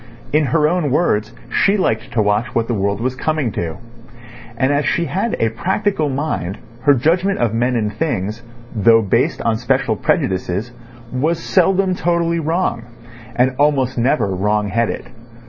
[0.33, 3.77] In her own words, she liked to watch what the world was coming to.
[4.57, 8.41] And as she had a practical mind her judgment of men and things,
[8.75, 10.71] though based on special prejudices,
[11.11, 12.81] was seldom totally wrong,
[13.35, 15.05] and almost never wrong headed.